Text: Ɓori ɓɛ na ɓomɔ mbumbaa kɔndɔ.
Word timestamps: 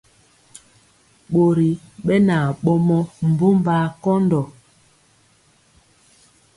Ɓori 1.31 1.67
ɓɛ 2.05 2.15
na 2.27 2.35
ɓomɔ 2.63 2.97
mbumbaa 3.29 3.85
kɔndɔ. 4.03 4.41